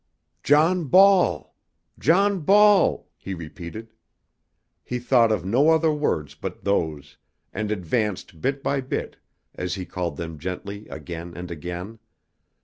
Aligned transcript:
"John 0.41 0.85
Ball! 0.85 1.55
John 1.99 2.39
Ball!" 2.39 3.07
he 3.17 3.35
repeated. 3.35 3.93
He 4.83 4.97
thought 4.97 5.31
of 5.31 5.45
no 5.45 5.69
other 5.69 5.93
words 5.93 6.33
but 6.33 6.63
those, 6.63 7.17
and 7.53 7.71
advanced 7.71 8.41
bit 8.41 8.63
by 8.63 8.81
bit 8.81 9.17
as 9.53 9.75
he 9.75 9.85
called 9.85 10.17
them 10.17 10.39
gently 10.39 10.87
again 10.87 11.37
and 11.37 11.51
again. 11.51 11.99